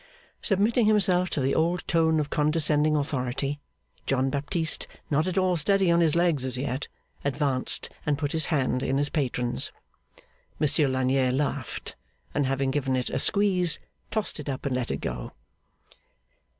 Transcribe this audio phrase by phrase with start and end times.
[0.41, 3.59] Submitting himself to the old tone of condescending authority,
[4.07, 6.87] John Baptist, not at all steady on his legs as yet,
[7.23, 9.71] advanced and put his hand in his patron's.
[10.57, 11.95] Monsieur Lagnier laughed;
[12.33, 13.77] and having given it a squeeze,
[14.09, 15.33] tossed it up and let it go.